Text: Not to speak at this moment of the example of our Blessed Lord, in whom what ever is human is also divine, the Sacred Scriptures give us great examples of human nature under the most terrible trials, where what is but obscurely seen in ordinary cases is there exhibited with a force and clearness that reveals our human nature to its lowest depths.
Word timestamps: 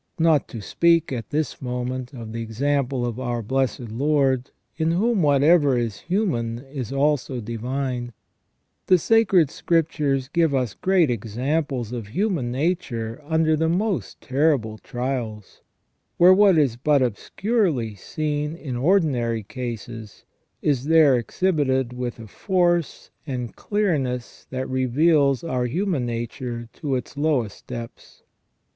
Not 0.17 0.47
to 0.47 0.61
speak 0.61 1.11
at 1.13 1.29
this 1.29 1.61
moment 1.61 2.11
of 2.11 2.31
the 2.33 2.41
example 2.41 3.05
of 3.05 3.19
our 3.19 3.43
Blessed 3.43 3.81
Lord, 3.91 4.49
in 4.75 4.89
whom 4.93 5.21
what 5.21 5.43
ever 5.43 5.77
is 5.77 5.99
human 5.99 6.57
is 6.57 6.91
also 6.91 7.39
divine, 7.39 8.11
the 8.87 8.97
Sacred 8.97 9.51
Scriptures 9.51 10.27
give 10.27 10.55
us 10.55 10.73
great 10.73 11.11
examples 11.11 11.91
of 11.91 12.07
human 12.07 12.51
nature 12.51 13.21
under 13.27 13.55
the 13.55 13.69
most 13.69 14.19
terrible 14.21 14.79
trials, 14.79 15.61
where 16.17 16.33
what 16.33 16.57
is 16.57 16.77
but 16.77 17.03
obscurely 17.03 17.93
seen 17.93 18.55
in 18.55 18.75
ordinary 18.75 19.43
cases 19.43 20.23
is 20.63 20.85
there 20.85 21.15
exhibited 21.15 21.93
with 21.93 22.17
a 22.17 22.25
force 22.25 23.11
and 23.27 23.55
clearness 23.55 24.47
that 24.49 24.67
reveals 24.67 25.43
our 25.43 25.67
human 25.67 26.07
nature 26.07 26.67
to 26.73 26.95
its 26.95 27.15
lowest 27.17 27.67
depths. 27.67 28.23